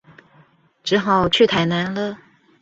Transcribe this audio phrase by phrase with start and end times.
[0.83, 2.17] 只好去台南了